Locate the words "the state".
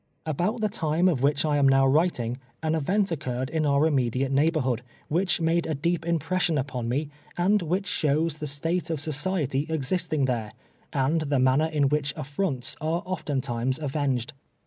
8.39-8.89